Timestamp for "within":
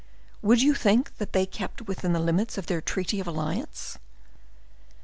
1.87-2.11